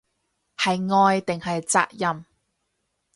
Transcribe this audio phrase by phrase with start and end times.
[0.57, 0.69] 係
[1.05, 2.25] 愛定係責任